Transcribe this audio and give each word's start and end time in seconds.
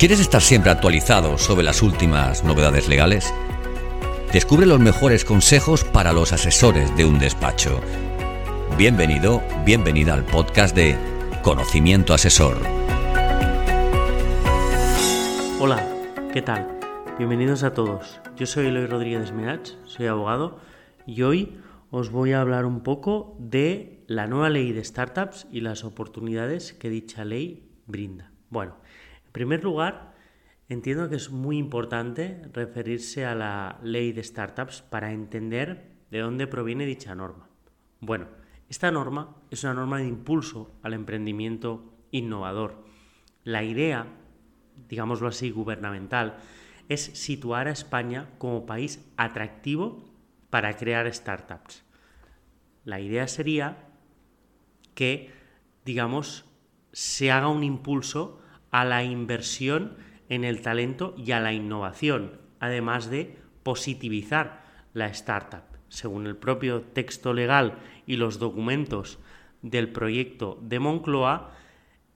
¿Quieres 0.00 0.20
estar 0.20 0.40
siempre 0.40 0.70
actualizado 0.70 1.36
sobre 1.36 1.62
las 1.62 1.82
últimas 1.82 2.42
novedades 2.42 2.88
legales? 2.88 3.34
Descubre 4.32 4.64
los 4.64 4.80
mejores 4.80 5.26
consejos 5.26 5.84
para 5.84 6.14
los 6.14 6.32
asesores 6.32 6.96
de 6.96 7.04
un 7.04 7.18
despacho. 7.18 7.82
Bienvenido, 8.78 9.42
bienvenida 9.66 10.14
al 10.14 10.24
podcast 10.24 10.74
de 10.74 10.96
Conocimiento 11.42 12.14
Asesor. 12.14 12.56
Hola, 15.60 15.86
¿qué 16.32 16.40
tal? 16.40 16.78
Bienvenidos 17.18 17.62
a 17.62 17.74
todos. 17.74 18.22
Yo 18.36 18.46
soy 18.46 18.68
Eloy 18.68 18.86
Rodríguez 18.86 19.32
Mirach, 19.32 19.68
soy 19.84 20.06
abogado 20.06 20.60
y 21.06 21.20
hoy 21.20 21.60
os 21.90 22.10
voy 22.10 22.32
a 22.32 22.40
hablar 22.40 22.64
un 22.64 22.80
poco 22.80 23.36
de 23.38 24.02
la 24.06 24.26
nueva 24.26 24.48
ley 24.48 24.72
de 24.72 24.82
startups 24.82 25.46
y 25.52 25.60
las 25.60 25.84
oportunidades 25.84 26.72
que 26.72 26.88
dicha 26.88 27.26
ley 27.26 27.68
brinda. 27.86 28.32
Bueno, 28.48 28.76
en 29.30 29.32
primer 29.32 29.62
lugar, 29.62 30.12
entiendo 30.68 31.08
que 31.08 31.14
es 31.14 31.30
muy 31.30 31.56
importante 31.56 32.42
referirse 32.52 33.24
a 33.24 33.36
la 33.36 33.78
ley 33.80 34.10
de 34.10 34.24
startups 34.24 34.82
para 34.82 35.12
entender 35.12 35.92
de 36.10 36.18
dónde 36.18 36.48
proviene 36.48 36.84
dicha 36.84 37.14
norma. 37.14 37.48
Bueno, 38.00 38.26
esta 38.68 38.90
norma 38.90 39.36
es 39.52 39.62
una 39.62 39.74
norma 39.74 39.98
de 39.98 40.08
impulso 40.08 40.74
al 40.82 40.94
emprendimiento 40.94 41.94
innovador. 42.10 42.84
La 43.44 43.62
idea, 43.62 44.08
digámoslo 44.88 45.28
así, 45.28 45.52
gubernamental, 45.52 46.38
es 46.88 47.00
situar 47.00 47.68
a 47.68 47.70
España 47.70 48.30
como 48.38 48.66
país 48.66 49.08
atractivo 49.16 50.12
para 50.50 50.76
crear 50.76 51.14
startups. 51.14 51.84
La 52.84 52.98
idea 52.98 53.28
sería 53.28 53.76
que, 54.96 55.30
digamos, 55.84 56.46
se 56.90 57.30
haga 57.30 57.46
un 57.46 57.62
impulso 57.62 58.40
a 58.70 58.84
la 58.84 59.04
inversión 59.04 59.96
en 60.28 60.44
el 60.44 60.62
talento 60.62 61.14
y 61.16 61.32
a 61.32 61.40
la 61.40 61.52
innovación, 61.52 62.40
además 62.60 63.10
de 63.10 63.36
positivizar 63.62 64.64
la 64.94 65.06
startup. 65.06 65.64
Según 65.88 66.26
el 66.26 66.36
propio 66.36 66.82
texto 66.82 67.32
legal 67.32 67.78
y 68.06 68.16
los 68.16 68.38
documentos 68.38 69.18
del 69.62 69.90
proyecto 69.90 70.58
de 70.62 70.78
Moncloa, 70.78 71.50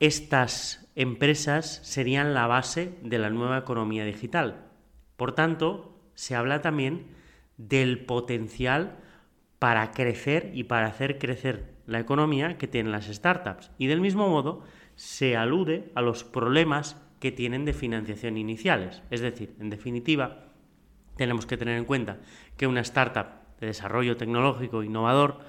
estas 0.00 0.90
empresas 0.94 1.80
serían 1.82 2.34
la 2.34 2.46
base 2.46 2.98
de 3.02 3.18
la 3.18 3.30
nueva 3.30 3.58
economía 3.58 4.04
digital. 4.04 4.66
Por 5.16 5.32
tanto, 5.32 6.00
se 6.14 6.34
habla 6.36 6.60
también 6.60 7.08
del 7.56 8.04
potencial 8.04 8.96
para 9.58 9.92
crecer 9.92 10.50
y 10.54 10.64
para 10.64 10.86
hacer 10.86 11.18
crecer 11.18 11.74
la 11.86 12.00
economía 12.00 12.58
que 12.58 12.68
tienen 12.68 12.92
las 12.92 13.06
startups. 13.06 13.70
Y 13.78 13.86
del 13.86 14.00
mismo 14.00 14.28
modo, 14.28 14.62
se 14.96 15.36
alude 15.36 15.90
a 15.94 16.02
los 16.02 16.24
problemas 16.24 17.00
que 17.20 17.32
tienen 17.32 17.64
de 17.64 17.72
financiación 17.72 18.36
iniciales. 18.36 19.02
Es 19.10 19.20
decir, 19.20 19.54
en 19.60 19.70
definitiva, 19.70 20.48
tenemos 21.16 21.46
que 21.46 21.56
tener 21.56 21.78
en 21.78 21.84
cuenta 21.84 22.18
que 22.56 22.66
una 22.66 22.80
startup 22.80 23.26
de 23.60 23.68
desarrollo 23.68 24.16
tecnológico 24.16 24.82
innovador 24.82 25.40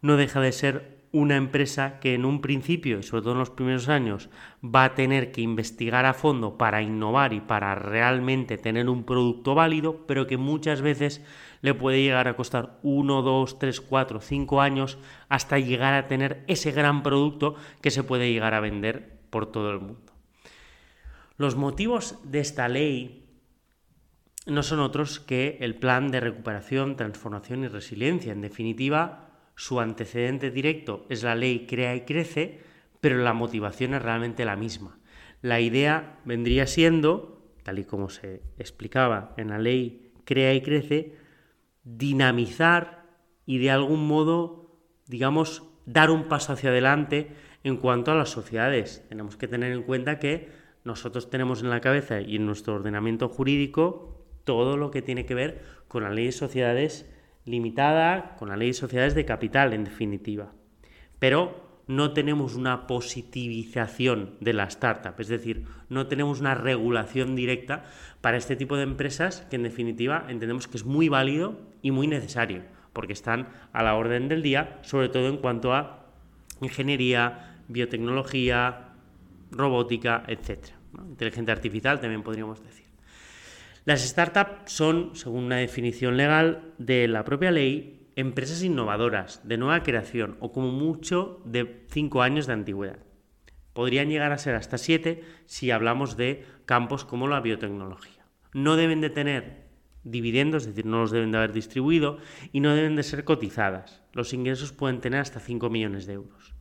no 0.00 0.16
deja 0.16 0.40
de 0.40 0.52
ser 0.52 0.98
una 1.10 1.36
empresa 1.36 2.00
que 2.00 2.14
en 2.14 2.24
un 2.24 2.40
principio, 2.40 2.98
y 2.98 3.02
sobre 3.02 3.22
todo 3.22 3.32
en 3.32 3.38
los 3.38 3.50
primeros 3.50 3.88
años, 3.88 4.28
va 4.62 4.84
a 4.84 4.94
tener 4.94 5.32
que 5.32 5.40
investigar 5.40 6.04
a 6.04 6.14
fondo 6.14 6.58
para 6.58 6.82
innovar 6.82 7.32
y 7.32 7.40
para 7.40 7.74
realmente 7.74 8.58
tener 8.58 8.88
un 8.88 9.04
producto 9.04 9.54
válido, 9.54 10.06
pero 10.06 10.26
que 10.26 10.36
muchas 10.36 10.82
veces 10.82 11.24
le 11.60 11.74
puede 11.74 12.02
llegar 12.02 12.28
a 12.28 12.36
costar 12.36 12.78
uno, 12.82 13.22
dos, 13.22 13.58
tres, 13.58 13.80
cuatro, 13.80 14.20
cinco 14.20 14.60
años 14.60 14.98
hasta 15.28 15.58
llegar 15.58 15.94
a 15.94 16.06
tener 16.06 16.44
ese 16.46 16.72
gran 16.72 17.02
producto 17.02 17.56
que 17.80 17.90
se 17.90 18.04
puede 18.04 18.32
llegar 18.32 18.54
a 18.54 18.60
vender 18.60 19.18
por 19.30 19.50
todo 19.50 19.70
el 19.70 19.80
mundo. 19.80 20.12
Los 21.36 21.56
motivos 21.56 22.18
de 22.24 22.40
esta 22.40 22.68
ley 22.68 23.24
no 24.46 24.62
son 24.62 24.80
otros 24.80 25.20
que 25.20 25.58
el 25.60 25.76
plan 25.76 26.10
de 26.10 26.20
recuperación, 26.20 26.96
transformación 26.96 27.64
y 27.64 27.68
resiliencia. 27.68 28.32
En 28.32 28.40
definitiva, 28.40 29.28
su 29.54 29.80
antecedente 29.80 30.50
directo 30.50 31.06
es 31.10 31.22
la 31.22 31.34
ley 31.34 31.66
Crea 31.68 31.94
y 31.94 32.00
Crece, 32.02 32.60
pero 33.00 33.18
la 33.18 33.34
motivación 33.34 33.94
es 33.94 34.02
realmente 34.02 34.44
la 34.44 34.56
misma. 34.56 34.98
La 35.42 35.60
idea 35.60 36.18
vendría 36.24 36.66
siendo, 36.66 37.44
tal 37.62 37.78
y 37.78 37.84
como 37.84 38.08
se 38.08 38.42
explicaba 38.58 39.34
en 39.36 39.48
la 39.50 39.58
ley 39.58 40.12
Crea 40.24 40.54
y 40.54 40.62
Crece, 40.62 41.14
dinamizar 41.96 43.04
y 43.46 43.58
de 43.58 43.70
algún 43.70 44.06
modo, 44.06 44.76
digamos, 45.06 45.62
dar 45.86 46.10
un 46.10 46.24
paso 46.24 46.52
hacia 46.52 46.70
adelante 46.70 47.30
en 47.64 47.76
cuanto 47.76 48.12
a 48.12 48.14
las 48.14 48.28
sociedades. 48.28 49.04
Tenemos 49.08 49.36
que 49.36 49.48
tener 49.48 49.72
en 49.72 49.82
cuenta 49.82 50.18
que 50.18 50.48
nosotros 50.84 51.30
tenemos 51.30 51.62
en 51.62 51.70
la 51.70 51.80
cabeza 51.80 52.20
y 52.20 52.36
en 52.36 52.46
nuestro 52.46 52.74
ordenamiento 52.74 53.28
jurídico 53.28 54.26
todo 54.44 54.76
lo 54.76 54.90
que 54.90 55.02
tiene 55.02 55.26
que 55.26 55.34
ver 55.34 55.62
con 55.88 56.02
la 56.02 56.10
ley 56.10 56.26
de 56.26 56.32
sociedades 56.32 57.06
limitada, 57.44 58.36
con 58.38 58.48
la 58.48 58.56
ley 58.56 58.68
de 58.68 58.74
sociedades 58.74 59.14
de 59.14 59.24
capital, 59.24 59.72
en 59.72 59.84
definitiva. 59.84 60.52
Pero 61.18 61.67
no 61.88 62.12
tenemos 62.12 62.54
una 62.54 62.86
positivización 62.86 64.34
de 64.40 64.52
la 64.52 64.64
startup, 64.64 65.14
es 65.18 65.28
decir, 65.28 65.64
no 65.88 66.06
tenemos 66.06 66.38
una 66.38 66.54
regulación 66.54 67.34
directa 67.34 67.84
para 68.20 68.36
este 68.36 68.56
tipo 68.56 68.76
de 68.76 68.82
empresas 68.82 69.46
que 69.50 69.56
en 69.56 69.62
definitiva 69.62 70.26
entendemos 70.28 70.68
que 70.68 70.76
es 70.76 70.84
muy 70.84 71.08
válido 71.08 71.58
y 71.82 71.90
muy 71.90 72.06
necesario, 72.06 72.62
porque 72.92 73.14
están 73.14 73.48
a 73.72 73.82
la 73.82 73.94
orden 73.94 74.28
del 74.28 74.42
día, 74.42 74.78
sobre 74.82 75.08
todo 75.08 75.28
en 75.28 75.38
cuanto 75.38 75.72
a 75.72 76.06
ingeniería, 76.60 77.56
biotecnología, 77.68 78.90
robótica, 79.50 80.24
etc. 80.28 80.68
Inteligencia 81.08 81.54
artificial 81.54 82.00
también 82.00 82.22
podríamos 82.22 82.62
decir. 82.62 82.86
Las 83.86 84.06
startups 84.06 84.70
son, 84.70 85.16
según 85.16 85.44
una 85.44 85.56
definición 85.56 86.18
legal 86.18 86.74
de 86.76 87.08
la 87.08 87.24
propia 87.24 87.50
ley, 87.50 87.97
empresas 88.18 88.64
innovadoras, 88.64 89.46
de 89.46 89.58
nueva 89.58 89.84
creación 89.84 90.36
o 90.40 90.50
como 90.50 90.72
mucho 90.72 91.40
de 91.44 91.86
cinco 91.88 92.20
años 92.20 92.48
de 92.48 92.52
antigüedad. 92.52 92.98
Podrían 93.74 94.08
llegar 94.08 94.32
a 94.32 94.38
ser 94.38 94.56
hasta 94.56 94.76
siete 94.76 95.22
si 95.46 95.70
hablamos 95.70 96.16
de 96.16 96.44
campos 96.66 97.04
como 97.04 97.28
la 97.28 97.40
biotecnología. 97.40 98.26
No 98.52 98.74
deben 98.74 99.00
de 99.00 99.10
tener 99.10 99.68
dividendos, 100.02 100.64
es 100.64 100.70
decir, 100.70 100.86
no 100.86 100.98
los 100.98 101.12
deben 101.12 101.30
de 101.30 101.38
haber 101.38 101.52
distribuido 101.52 102.18
y 102.50 102.58
no 102.58 102.74
deben 102.74 102.96
de 102.96 103.04
ser 103.04 103.22
cotizadas. 103.22 104.02
Los 104.12 104.32
ingresos 104.32 104.72
pueden 104.72 104.98
tener 105.00 105.20
hasta 105.20 105.38
5 105.38 105.70
millones 105.70 106.06
de 106.06 106.14
euros. 106.14 106.56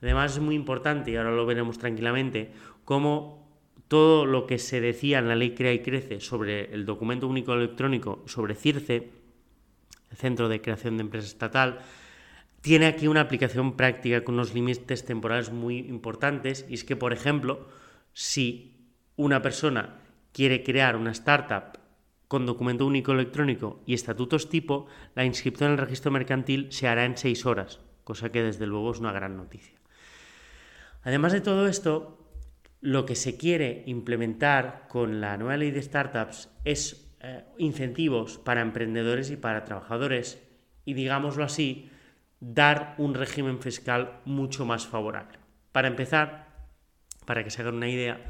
Además 0.00 0.32
es 0.32 0.40
muy 0.40 0.54
importante, 0.54 1.10
y 1.10 1.16
ahora 1.16 1.30
lo 1.30 1.44
veremos 1.44 1.76
tranquilamente, 1.76 2.52
cómo 2.86 3.50
todo 3.88 4.24
lo 4.24 4.46
que 4.46 4.56
se 4.56 4.80
decía 4.80 5.18
en 5.18 5.28
la 5.28 5.36
ley 5.36 5.54
Crea 5.54 5.74
y 5.74 5.82
Crece 5.82 6.20
sobre 6.20 6.72
el 6.72 6.86
documento 6.86 7.28
único 7.28 7.52
electrónico, 7.52 8.22
sobre 8.26 8.54
CIRCE, 8.54 9.25
el 10.10 10.16
Centro 10.16 10.48
de 10.48 10.60
Creación 10.60 10.96
de 10.96 11.02
Empresa 11.02 11.26
Estatal, 11.26 11.80
tiene 12.60 12.86
aquí 12.86 13.06
una 13.06 13.20
aplicación 13.20 13.76
práctica 13.76 14.24
con 14.24 14.34
unos 14.34 14.54
límites 14.54 15.04
temporales 15.04 15.52
muy 15.52 15.78
importantes 15.78 16.66
y 16.68 16.74
es 16.74 16.84
que, 16.84 16.96
por 16.96 17.12
ejemplo, 17.12 17.68
si 18.12 18.90
una 19.16 19.42
persona 19.42 20.00
quiere 20.32 20.62
crear 20.62 20.96
una 20.96 21.12
startup 21.12 21.78
con 22.28 22.44
documento 22.44 22.84
único 22.84 23.12
electrónico 23.12 23.82
y 23.86 23.94
estatutos 23.94 24.50
tipo, 24.50 24.86
la 25.14 25.24
inscripción 25.24 25.68
en 25.68 25.72
el 25.74 25.84
registro 25.84 26.10
mercantil 26.10 26.72
se 26.72 26.88
hará 26.88 27.04
en 27.04 27.16
seis 27.16 27.46
horas, 27.46 27.80
cosa 28.04 28.32
que 28.32 28.42
desde 28.42 28.66
luego 28.66 28.90
es 28.90 28.98
una 28.98 29.12
gran 29.12 29.36
noticia. 29.36 29.78
Además 31.02 31.32
de 31.32 31.40
todo 31.40 31.68
esto, 31.68 32.18
lo 32.80 33.06
que 33.06 33.14
se 33.14 33.36
quiere 33.36 33.84
implementar 33.86 34.86
con 34.88 35.20
la 35.20 35.36
nueva 35.36 35.56
ley 35.56 35.70
de 35.70 35.82
startups 35.82 36.50
es 36.64 37.05
eh, 37.28 37.42
incentivos 37.58 38.38
para 38.38 38.60
emprendedores 38.60 39.32
y 39.32 39.36
para 39.36 39.64
trabajadores 39.64 40.40
y, 40.84 40.94
digámoslo 40.94 41.42
así, 41.42 41.90
dar 42.38 42.94
un 42.98 43.14
régimen 43.14 43.58
fiscal 43.60 44.20
mucho 44.24 44.64
más 44.64 44.86
favorable. 44.86 45.40
Para 45.72 45.88
empezar, 45.88 46.68
para 47.24 47.42
que 47.42 47.50
se 47.50 47.62
hagan 47.62 47.74
una 47.74 47.88
idea, 47.88 48.20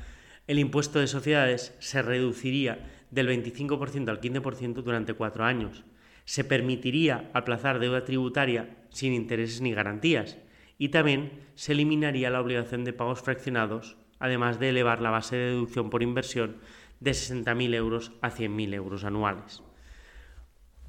el 0.47 0.59
impuesto 0.59 0.99
de 0.99 1.09
sociedades 1.09 1.77
se 1.79 2.01
reduciría 2.01 2.91
del 3.11 3.29
25% 3.29 4.09
al 4.09 4.19
15% 4.19 4.83
durante 4.83 5.13
cuatro 5.13 5.45
años. 5.45 5.85
Se 6.25 6.43
permitiría 6.43 7.31
aplazar 7.35 7.79
deuda 7.79 8.05
tributaria 8.05 8.79
sin 8.89 9.13
intereses 9.13 9.61
ni 9.61 9.75
garantías 9.75 10.39
y 10.79 10.89
también 10.89 11.33
se 11.55 11.73
eliminaría 11.73 12.31
la 12.31 12.41
obligación 12.41 12.85
de 12.85 12.95
pagos 12.95 13.21
fraccionados, 13.21 13.99
además 14.19 14.59
de 14.59 14.71
elevar 14.71 15.03
la 15.03 15.11
base 15.11 15.37
de 15.37 15.51
deducción 15.51 15.91
por 15.91 16.03
inversión 16.03 16.57
de 17.01 17.11
60.000 17.13 17.75
euros 17.75 18.13
a 18.23 18.31
100.000 18.31 18.75
euros 18.75 19.05
anuales. 19.05 19.63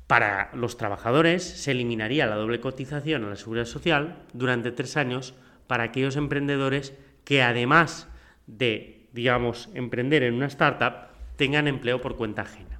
Para 0.07 0.51
los 0.53 0.77
trabajadores 0.77 1.43
se 1.43 1.71
eliminaría 1.71 2.25
la 2.27 2.35
doble 2.35 2.61
cotización 2.61 3.25
a 3.25 3.29
la 3.29 3.35
seguridad 3.35 3.65
social 3.65 4.23
durante 4.33 4.71
tres 4.71 4.95
años 4.95 5.33
para 5.67 5.83
aquellos 5.83 6.15
emprendedores 6.15 6.93
que 7.25 7.43
además 7.43 8.07
de, 8.47 9.09
digamos, 9.11 9.69
emprender 9.73 10.23
en 10.23 10.35
una 10.35 10.45
startup, 10.45 11.09
tengan 11.35 11.67
empleo 11.67 12.01
por 12.01 12.15
cuenta 12.15 12.43
ajena. 12.43 12.79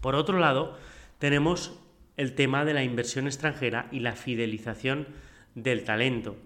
Por 0.00 0.16
otro 0.16 0.40
lado, 0.40 0.76
tenemos 1.18 1.78
el 2.16 2.34
tema 2.34 2.64
de 2.64 2.74
la 2.74 2.82
inversión 2.82 3.26
extranjera 3.26 3.88
y 3.92 4.00
la 4.00 4.16
fidelización 4.16 5.06
del 5.54 5.84
talento. 5.84 6.36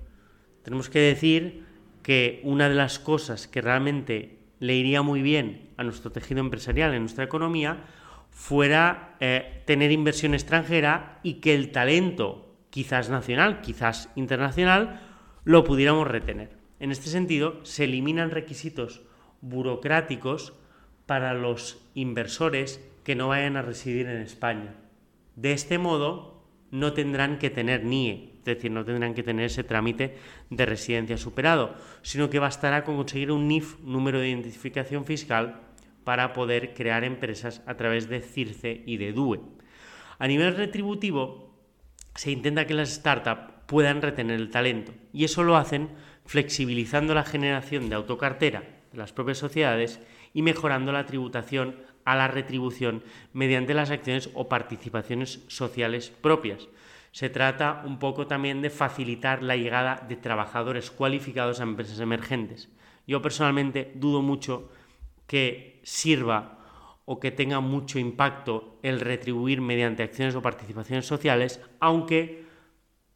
Tenemos 0.63 0.91
que 0.91 1.01
decir 1.01 1.65
que 2.03 2.41
una 2.45 2.69
de 2.69 2.75
las 2.75 2.99
cosas 2.99 3.49
que 3.49 3.63
realmente 3.63 4.42
le 4.63 4.77
iría 4.77 5.03
muy 5.03 5.23
bien 5.23 5.71
a 5.77 5.83
nuestro 5.83 6.13
tejido 6.13 6.39
empresarial, 6.39 6.95
en 6.95 7.01
nuestra 7.03 7.25
economía, 7.25 7.79
fuera 8.31 9.17
eh, 9.19 9.65
tener 9.67 9.91
inversión 9.91 10.35
extranjera 10.35 11.19
y 11.25 11.41
que 11.41 11.57
el 11.57 11.73
talento, 11.73 12.55
quizás 12.71 13.11
nacional, 13.11 13.61
quizás 13.61 14.09
internacional, 14.15 15.01
lo 15.43 15.65
pudiéramos 15.65 16.07
retener. 16.07 16.57
En 16.79 16.93
este 16.93 17.09
sentido, 17.09 17.59
se 17.65 17.85
eliminan 17.85 18.31
requisitos 18.31 19.03
burocráticos 19.41 20.53
para 21.07 21.35
los 21.35 21.85
inversores 21.95 22.89
que 23.03 23.17
no 23.17 23.27
vayan 23.27 23.57
a 23.57 23.63
residir 23.63 24.07
en 24.07 24.23
España. 24.23 24.77
De 25.35 25.55
este 25.55 25.79
modo, 25.79 26.32
no 26.73 26.95
tendrán 26.95 27.39
que 27.39 27.51
tener 27.51 27.85
NIE, 27.85 28.33
es 28.39 28.45
decir, 28.45 28.71
no 28.73 28.85
tendrán 28.85 29.15
que 29.15 29.23
tener 29.23 29.45
ese 29.45 29.63
trámite 29.63 30.17
de 30.51 30.67
residencia 30.67 31.17
superado, 31.19 31.77
sino 32.01 32.31
que 32.31 32.41
bastará 32.41 32.83
con 32.83 32.97
conseguir 32.97 33.31
un 33.31 33.47
NIF, 33.47 33.79
número 33.81 34.19
de 34.19 34.31
identificación 34.31 35.05
fiscal, 35.05 35.61
para 36.03 36.33
poder 36.33 36.75
crear 36.75 37.05
empresas 37.05 37.63
a 37.67 37.77
través 37.77 38.09
de 38.09 38.21
CIRCE 38.21 38.83
y 38.87 38.97
de 38.97 39.13
DUE. 39.13 39.41
A 40.19 40.27
nivel 40.27 40.57
retributivo, 40.57 41.55
se 42.15 42.31
intenta 42.31 42.67
que 42.67 42.75
las 42.75 42.91
startups 42.91 43.53
puedan 43.67 44.03
retener 44.03 44.41
el 44.41 44.51
talento 44.51 44.93
y 45.13 45.25
eso 45.25 45.43
lo 45.43 45.57
hacen 45.57 45.91
flexibilizando 46.25 47.15
la 47.15 47.25
generación 47.25 47.89
de 47.89 47.97
autocartera 47.97 48.63
de 48.93 48.99
las 48.99 49.13
propias 49.13 49.39
sociedades 49.39 50.01
y 50.35 50.43
mejorando 50.43 50.93
la 50.93 51.07
tributación 51.07 51.77
a 52.05 52.17
la 52.17 52.29
retribución 52.29 53.03
mediante 53.33 53.75
las 53.75 53.91
acciones 53.91 54.31
o 54.35 54.49
participaciones 54.49 55.45
sociales 55.49 56.11
propias. 56.21 56.69
Se 57.13 57.29
trata 57.29 57.83
un 57.85 57.99
poco 57.99 58.27
también 58.27 58.63
de 58.63 58.71
facilitar 58.71 59.43
la 59.43 59.57
llegada 59.57 60.05
de 60.09 60.17
trabajadores 60.17 60.91
cualificados 60.91 61.61
a 61.61 61.65
empresas 61.65 62.01
emergentes. 62.01 62.71
Yo 63.07 63.21
personalmente 63.21 63.93
dudo 63.95 64.23
mucho 64.23 64.71
que 65.27 65.81
sirva 65.83 66.59
o 67.05 67.21
que 67.21 67.31
tenga 67.31 67.61
mucho 67.61 67.99
impacto 67.99 68.79
el 68.83 69.01
retribuir 69.01 69.61
mediante 69.61 70.03
acciones 70.03 70.35
o 70.35 70.43
participaciones 70.43 71.07
sociales, 71.07 71.61
aunque 71.81 72.45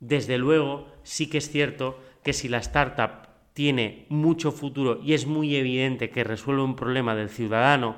desde 0.00 0.38
luego 0.38 0.88
sí 1.02 1.30
que 1.30 1.38
es 1.38 1.48
cierto 1.50 1.98
que 2.22 2.32
si 2.32 2.48
la 2.48 2.58
startup 2.58 3.28
tiene 3.54 4.06
mucho 4.10 4.52
futuro 4.52 5.00
y 5.02 5.14
es 5.14 5.26
muy 5.26 5.56
evidente 5.56 6.10
que 6.10 6.24
resuelve 6.24 6.62
un 6.62 6.76
problema 6.76 7.14
del 7.14 7.30
ciudadano, 7.30 7.96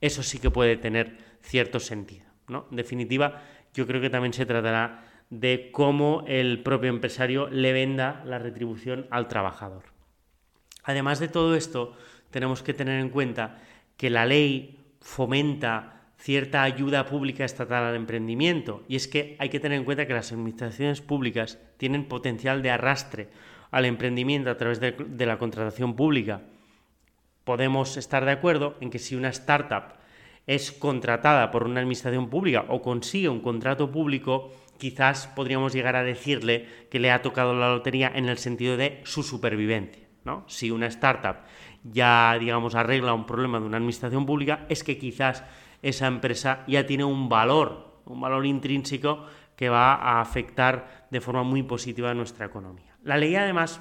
eso 0.00 0.22
sí 0.22 0.38
que 0.38 0.50
puede 0.50 0.76
tener 0.76 1.18
cierto 1.40 1.80
sentido. 1.80 2.26
¿no? 2.48 2.66
En 2.70 2.76
definitiva, 2.76 3.42
yo 3.74 3.86
creo 3.86 4.00
que 4.00 4.10
también 4.10 4.32
se 4.32 4.46
tratará 4.46 5.04
de 5.30 5.70
cómo 5.72 6.24
el 6.26 6.62
propio 6.62 6.90
empresario 6.90 7.48
le 7.48 7.72
venda 7.72 8.22
la 8.24 8.38
retribución 8.38 9.06
al 9.10 9.28
trabajador. 9.28 9.84
Además 10.84 11.20
de 11.20 11.28
todo 11.28 11.54
esto, 11.54 11.94
tenemos 12.30 12.62
que 12.62 12.74
tener 12.74 13.00
en 13.00 13.10
cuenta 13.10 13.58
que 13.96 14.10
la 14.10 14.24
ley 14.24 14.94
fomenta 15.00 15.98
cierta 16.16 16.62
ayuda 16.62 17.06
pública 17.06 17.44
estatal 17.44 17.84
al 17.84 17.94
emprendimiento 17.94 18.82
y 18.88 18.96
es 18.96 19.06
que 19.06 19.36
hay 19.38 19.50
que 19.50 19.60
tener 19.60 19.78
en 19.78 19.84
cuenta 19.84 20.06
que 20.06 20.14
las 20.14 20.32
administraciones 20.32 21.00
públicas 21.00 21.58
tienen 21.76 22.06
potencial 22.06 22.62
de 22.62 22.70
arrastre 22.70 23.28
al 23.70 23.84
emprendimiento 23.84 24.50
a 24.50 24.56
través 24.56 24.80
de, 24.80 24.92
de 24.92 25.26
la 25.26 25.38
contratación 25.38 25.94
pública. 25.94 26.42
Podemos 27.48 27.96
estar 27.96 28.26
de 28.26 28.32
acuerdo 28.32 28.76
en 28.82 28.90
que 28.90 28.98
si 28.98 29.16
una 29.16 29.30
startup 29.30 29.94
es 30.46 30.70
contratada 30.70 31.50
por 31.50 31.64
una 31.64 31.80
administración 31.80 32.28
pública 32.28 32.66
o 32.68 32.82
consigue 32.82 33.30
un 33.30 33.40
contrato 33.40 33.90
público, 33.90 34.52
quizás 34.76 35.28
podríamos 35.28 35.72
llegar 35.72 35.96
a 35.96 36.02
decirle 36.02 36.68
que 36.90 36.98
le 36.98 37.10
ha 37.10 37.22
tocado 37.22 37.54
la 37.54 37.70
lotería 37.70 38.12
en 38.14 38.28
el 38.28 38.36
sentido 38.36 38.76
de 38.76 39.00
su 39.04 39.22
supervivencia. 39.22 40.06
¿no? 40.26 40.44
Si 40.46 40.70
una 40.70 40.88
startup 40.88 41.36
ya, 41.82 42.36
digamos, 42.38 42.74
arregla 42.74 43.14
un 43.14 43.24
problema 43.24 43.58
de 43.58 43.64
una 43.64 43.78
administración 43.78 44.26
pública, 44.26 44.66
es 44.68 44.84
que 44.84 44.98
quizás 44.98 45.42
esa 45.80 46.06
empresa 46.06 46.64
ya 46.66 46.84
tiene 46.84 47.04
un 47.04 47.30
valor, 47.30 48.02
un 48.04 48.20
valor 48.20 48.44
intrínseco 48.44 49.24
que 49.56 49.70
va 49.70 49.94
a 49.94 50.20
afectar 50.20 51.06
de 51.10 51.22
forma 51.22 51.44
muy 51.44 51.62
positiva 51.62 52.10
a 52.10 52.14
nuestra 52.14 52.44
economía. 52.44 52.94
La 53.04 53.16
ley 53.16 53.36
además 53.36 53.80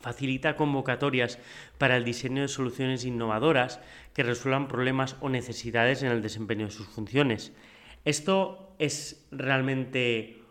facilita 0.00 0.56
convocatorias 0.56 1.38
para 1.78 1.96
el 1.96 2.04
diseño 2.04 2.42
de 2.42 2.48
soluciones 2.48 3.04
innovadoras 3.04 3.80
que 4.14 4.22
resuelvan 4.22 4.68
problemas 4.68 5.16
o 5.20 5.28
necesidades 5.28 6.02
en 6.02 6.10
el 6.10 6.22
desempeño 6.22 6.66
de 6.66 6.72
sus 6.72 6.86
funciones. 6.86 7.52
Esto 8.04 8.74
es 8.78 9.26
realmente 9.30 10.42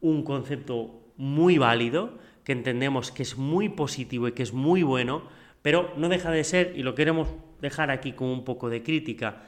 un 0.00 0.22
concepto 0.22 1.00
muy 1.16 1.58
válido, 1.58 2.18
que 2.44 2.52
entendemos 2.52 3.10
que 3.10 3.22
es 3.22 3.36
muy 3.36 3.68
positivo 3.68 4.28
y 4.28 4.32
que 4.32 4.42
es 4.42 4.52
muy 4.52 4.82
bueno, 4.82 5.22
pero 5.62 5.92
no 5.96 6.08
deja 6.08 6.30
de 6.30 6.44
ser, 6.44 6.74
y 6.76 6.82
lo 6.82 6.94
queremos 6.94 7.28
dejar 7.60 7.90
aquí 7.90 8.12
como 8.12 8.32
un 8.32 8.44
poco 8.44 8.68
de 8.68 8.82
crítica, 8.82 9.42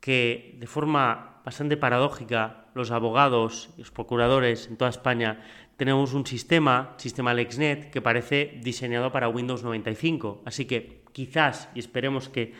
que 0.00 0.56
de 0.60 0.66
forma 0.66 1.35
bastante 1.46 1.76
paradójica 1.76 2.66
los 2.74 2.90
abogados 2.90 3.70
los 3.78 3.92
procuradores 3.92 4.66
en 4.66 4.76
toda 4.76 4.90
España 4.90 5.38
tenemos 5.76 6.12
un 6.12 6.26
sistema, 6.26 6.94
sistema 6.96 7.34
LexNet, 7.34 7.90
que 7.90 8.02
parece 8.02 8.58
diseñado 8.62 9.12
para 9.12 9.28
Windows 9.28 9.62
95. 9.62 10.42
Así 10.44 10.64
que 10.64 11.02
quizás, 11.12 11.68
y 11.74 11.78
esperemos 11.78 12.28
que 12.28 12.54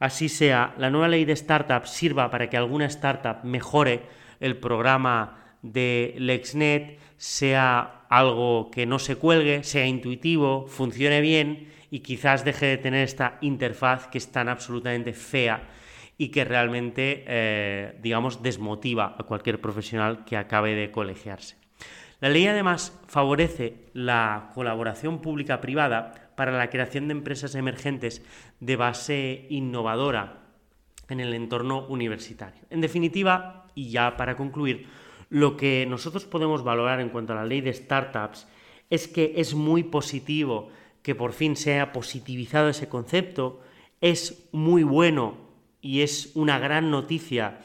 así 0.00 0.28
sea, 0.28 0.74
la 0.76 0.90
nueva 0.90 1.08
ley 1.08 1.24
de 1.24 1.34
startups 1.34 1.90
sirva 1.90 2.30
para 2.30 2.50
que 2.50 2.58
alguna 2.58 2.86
startup 2.86 3.42
mejore 3.44 4.02
el 4.40 4.58
programa 4.58 5.56
de 5.62 6.14
LexNet, 6.18 6.98
sea 7.16 8.04
algo 8.10 8.70
que 8.70 8.84
no 8.84 8.98
se 8.98 9.16
cuelgue, 9.16 9.64
sea 9.64 9.86
intuitivo, 9.86 10.66
funcione 10.66 11.22
bien 11.22 11.72
y 11.90 12.00
quizás 12.00 12.44
deje 12.44 12.66
de 12.66 12.76
tener 12.76 13.04
esta 13.04 13.38
interfaz 13.40 14.08
que 14.08 14.18
es 14.18 14.30
tan 14.30 14.50
absolutamente 14.50 15.14
fea 15.14 15.62
y 16.18 16.28
que 16.28 16.44
realmente, 16.44 17.24
eh, 17.26 17.98
digamos, 18.02 18.42
desmotiva 18.42 19.16
a 19.18 19.24
cualquier 19.24 19.60
profesional 19.60 20.24
que 20.24 20.36
acabe 20.36 20.74
de 20.74 20.90
colegiarse. 20.90 21.56
La 22.20 22.30
ley 22.30 22.46
además 22.46 22.98
favorece 23.06 23.90
la 23.92 24.50
colaboración 24.54 25.20
pública-privada 25.20 26.32
para 26.34 26.52
la 26.52 26.70
creación 26.70 27.08
de 27.08 27.12
empresas 27.12 27.54
emergentes 27.54 28.24
de 28.60 28.76
base 28.76 29.46
innovadora 29.50 30.44
en 31.08 31.20
el 31.20 31.34
entorno 31.34 31.86
universitario. 31.86 32.62
En 32.70 32.80
definitiva, 32.80 33.66
y 33.74 33.90
ya 33.90 34.16
para 34.16 34.36
concluir, 34.36 34.86
lo 35.28 35.56
que 35.56 35.86
nosotros 35.86 36.24
podemos 36.24 36.64
valorar 36.64 37.00
en 37.00 37.10
cuanto 37.10 37.32
a 37.32 37.36
la 37.36 37.44
ley 37.44 37.60
de 37.60 37.72
startups 37.72 38.46
es 38.88 39.08
que 39.08 39.34
es 39.36 39.54
muy 39.54 39.82
positivo 39.82 40.68
que 41.02 41.14
por 41.14 41.32
fin 41.32 41.54
sea 41.54 41.92
positivizado 41.92 42.68
ese 42.68 42.88
concepto, 42.88 43.60
es 44.00 44.48
muy 44.52 44.82
bueno 44.82 45.45
y 45.80 46.02
es 46.02 46.32
una 46.34 46.58
gran 46.58 46.90
noticia 46.90 47.58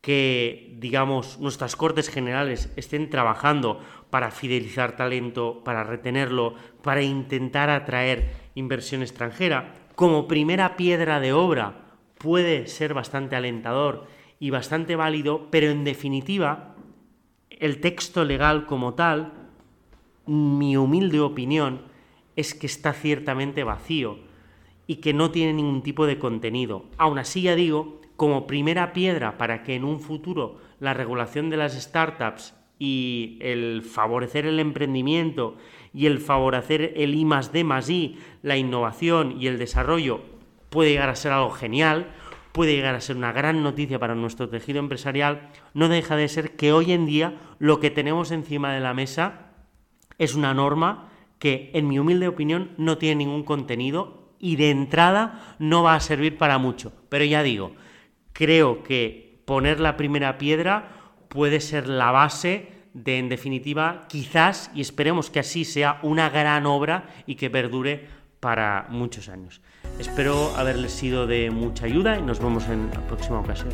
que, 0.00 0.76
digamos, 0.78 1.40
nuestras 1.40 1.74
Cortes 1.74 2.08
Generales 2.08 2.72
estén 2.76 3.10
trabajando 3.10 3.80
para 4.08 4.30
fidelizar 4.30 4.96
talento, 4.96 5.64
para 5.64 5.82
retenerlo, 5.82 6.54
para 6.82 7.02
intentar 7.02 7.70
atraer 7.70 8.30
inversión 8.54 9.02
extranjera, 9.02 9.74
como 9.96 10.28
primera 10.28 10.76
piedra 10.76 11.18
de 11.18 11.32
obra 11.32 11.86
puede 12.18 12.68
ser 12.68 12.94
bastante 12.94 13.34
alentador 13.34 14.06
y 14.38 14.50
bastante 14.50 14.94
válido, 14.94 15.50
pero 15.50 15.70
en 15.70 15.82
definitiva, 15.82 16.76
el 17.50 17.80
texto 17.80 18.24
legal 18.24 18.66
como 18.66 18.94
tal, 18.94 19.32
mi 20.26 20.76
humilde 20.76 21.20
opinión, 21.20 21.82
es 22.36 22.54
que 22.54 22.66
está 22.66 22.92
ciertamente 22.92 23.64
vacío 23.64 24.18
y 24.86 24.96
que 24.96 25.12
no 25.12 25.30
tiene 25.30 25.52
ningún 25.52 25.82
tipo 25.82 26.06
de 26.06 26.18
contenido. 26.18 26.84
Aún 26.98 27.18
así, 27.18 27.42
ya 27.42 27.54
digo 27.54 28.00
como 28.16 28.46
primera 28.46 28.92
piedra 28.92 29.38
para 29.38 29.62
que 29.62 29.74
en 29.74 29.84
un 29.84 30.00
futuro 30.00 30.58
la 30.80 30.94
regulación 30.94 31.50
de 31.50 31.56
las 31.56 31.74
startups 31.74 32.54
y 32.78 33.38
el 33.40 33.82
favorecer 33.82 34.46
el 34.46 34.60
emprendimiento 34.60 35.56
y 35.94 36.06
el 36.06 36.18
favorecer 36.18 36.92
el 36.96 37.14
I 37.14 37.24
más 37.24 37.52
D 37.52 37.64
más 37.64 37.88
I, 37.88 38.18
la 38.42 38.56
innovación 38.56 39.40
y 39.40 39.46
el 39.46 39.58
desarrollo 39.58 40.20
puede 40.68 40.90
llegar 40.90 41.08
a 41.08 41.16
ser 41.16 41.32
algo 41.32 41.50
genial, 41.50 42.12
puede 42.52 42.74
llegar 42.74 42.94
a 42.94 43.00
ser 43.00 43.16
una 43.16 43.32
gran 43.32 43.62
noticia 43.62 43.98
para 43.98 44.14
nuestro 44.14 44.48
tejido 44.48 44.78
empresarial, 44.78 45.50
no 45.74 45.88
deja 45.88 46.16
de 46.16 46.28
ser 46.28 46.56
que 46.56 46.72
hoy 46.72 46.92
en 46.92 47.06
día 47.06 47.38
lo 47.58 47.80
que 47.80 47.90
tenemos 47.90 48.30
encima 48.30 48.72
de 48.74 48.80
la 48.80 48.94
mesa 48.94 49.52
es 50.18 50.34
una 50.34 50.54
norma 50.54 51.10
que, 51.38 51.70
en 51.74 51.88
mi 51.88 51.98
humilde 51.98 52.28
opinión, 52.28 52.72
no 52.78 52.98
tiene 52.98 53.16
ningún 53.16 53.42
contenido 53.42 54.25
y 54.38 54.56
de 54.56 54.70
entrada 54.70 55.56
no 55.58 55.82
va 55.82 55.94
a 55.94 56.00
servir 56.00 56.38
para 56.38 56.58
mucho. 56.58 56.92
Pero 57.08 57.24
ya 57.24 57.42
digo, 57.42 57.74
creo 58.32 58.82
que 58.82 59.40
poner 59.44 59.80
la 59.80 59.96
primera 59.96 60.38
piedra 60.38 60.88
puede 61.28 61.60
ser 61.60 61.88
la 61.88 62.10
base 62.10 62.72
de, 62.92 63.18
en 63.18 63.28
definitiva, 63.28 64.06
quizás, 64.08 64.70
y 64.74 64.80
esperemos 64.80 65.30
que 65.30 65.40
así 65.40 65.64
sea, 65.64 65.98
una 66.02 66.30
gran 66.30 66.66
obra 66.66 67.08
y 67.26 67.34
que 67.34 67.50
perdure 67.50 68.06
para 68.40 68.86
muchos 68.90 69.28
años. 69.28 69.60
Espero 69.98 70.54
haberles 70.56 70.92
sido 70.92 71.26
de 71.26 71.50
mucha 71.50 71.86
ayuda 71.86 72.18
y 72.18 72.22
nos 72.22 72.38
vemos 72.38 72.68
en 72.68 72.90
la 72.90 73.00
próxima 73.06 73.40
ocasión. 73.40 73.70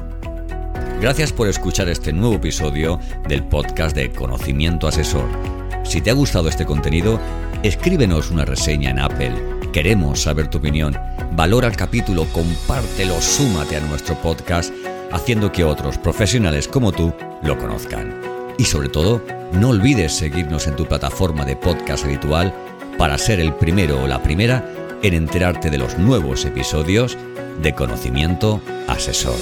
Gracias 1.00 1.32
por 1.32 1.48
escuchar 1.48 1.88
este 1.88 2.12
nuevo 2.12 2.36
episodio 2.36 3.00
del 3.28 3.44
podcast 3.44 3.96
de 3.96 4.10
Conocimiento 4.10 4.86
Asesor. 4.86 5.28
Si 5.84 6.00
te 6.00 6.10
ha 6.10 6.14
gustado 6.14 6.48
este 6.48 6.64
contenido, 6.64 7.18
escríbenos 7.64 8.30
una 8.30 8.44
reseña 8.44 8.90
en 8.90 9.00
Apple 9.00 9.61
Queremos 9.72 10.20
saber 10.20 10.48
tu 10.48 10.58
opinión. 10.58 10.94
Valora 11.32 11.66
el 11.66 11.76
capítulo, 11.76 12.26
compártelo, 12.26 13.18
súmate 13.22 13.76
a 13.76 13.80
nuestro 13.80 14.14
podcast, 14.16 14.70
haciendo 15.10 15.50
que 15.50 15.64
otros 15.64 15.96
profesionales 15.96 16.68
como 16.68 16.92
tú 16.92 17.14
lo 17.42 17.58
conozcan. 17.58 18.20
Y 18.58 18.64
sobre 18.64 18.90
todo, 18.90 19.24
no 19.52 19.70
olvides 19.70 20.12
seguirnos 20.12 20.66
en 20.66 20.76
tu 20.76 20.84
plataforma 20.84 21.46
de 21.46 21.56
podcast 21.56 22.04
habitual 22.04 22.52
para 22.98 23.16
ser 23.16 23.40
el 23.40 23.54
primero 23.54 24.02
o 24.02 24.06
la 24.06 24.22
primera 24.22 24.68
en 25.02 25.14
enterarte 25.14 25.70
de 25.70 25.78
los 25.78 25.96
nuevos 25.96 26.44
episodios 26.44 27.16
de 27.62 27.74
Conocimiento 27.74 28.60
Asesor. 28.88 29.38